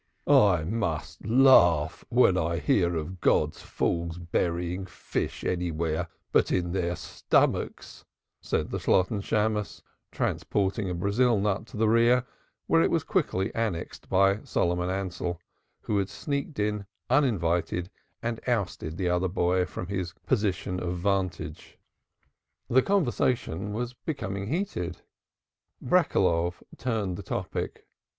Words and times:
"I 0.25 0.63
must 0.63 1.23
laugh 1.27 2.03
when 2.09 2.35
I 2.35 2.57
hear 2.57 2.95
of 2.95 3.21
God's 3.21 3.61
fools 3.61 4.17
burying 4.17 4.87
fish 4.87 5.43
anywhere 5.43 6.07
but 6.31 6.51
in 6.51 6.71
their 6.71 6.95
stomach," 6.95 7.83
said 8.41 8.71
the 8.71 8.79
Shalotten 8.79 9.21
Shammos, 9.21 9.83
transporting 10.11 10.89
a 10.89 10.95
Brazil 10.95 11.39
nut 11.39 11.67
to 11.67 11.77
the 11.77 11.87
rear, 11.87 12.25
where 12.65 12.81
it 12.81 12.89
was 12.89 13.03
quickly 13.03 13.53
annexed 13.53 14.09
by 14.09 14.41
Solomon 14.43 14.89
Ansell, 14.89 15.39
who 15.81 15.99
had 15.99 16.09
sneaked 16.09 16.57
in 16.57 16.87
uninvited 17.11 17.91
and 18.23 18.39
ousted 18.47 18.97
the 18.97 19.07
other 19.07 19.27
boy 19.29 19.67
from 19.67 19.85
his 19.85 20.13
coign 20.13 20.79
of 20.79 20.97
vantage. 20.97 21.77
The 22.71 22.81
conversation 22.81 23.71
was 23.71 23.93
becoming 23.93 24.47
heated; 24.47 25.03
Breckeloff 25.79 26.63
turned 26.75 27.17
the 27.17 27.21
topic. 27.21 27.85